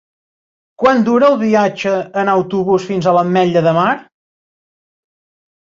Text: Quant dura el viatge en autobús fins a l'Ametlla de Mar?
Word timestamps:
Quant 0.83 1.03
dura 1.09 1.29
el 1.33 1.37
viatge 1.41 1.93
en 2.23 2.33
autobús 2.35 2.89
fins 2.93 3.09
a 3.09 3.15
l'Ametlla 3.19 3.67
de 3.71 3.79
Mar? 3.81 3.95